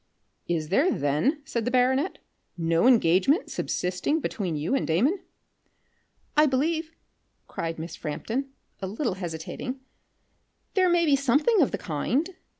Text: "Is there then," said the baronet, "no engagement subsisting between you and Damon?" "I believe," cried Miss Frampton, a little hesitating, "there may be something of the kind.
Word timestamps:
"Is 0.47 0.69
there 0.69 0.89
then," 0.91 1.43
said 1.45 1.63
the 1.63 1.69
baronet, 1.69 2.17
"no 2.57 2.87
engagement 2.87 3.51
subsisting 3.51 4.19
between 4.19 4.55
you 4.55 4.73
and 4.73 4.87
Damon?" 4.87 5.19
"I 6.35 6.47
believe," 6.47 6.89
cried 7.47 7.77
Miss 7.77 7.95
Frampton, 7.95 8.49
a 8.81 8.87
little 8.87 9.13
hesitating, 9.21 9.79
"there 10.73 10.89
may 10.89 11.05
be 11.05 11.15
something 11.15 11.61
of 11.61 11.69
the 11.69 11.77
kind. 11.77 12.31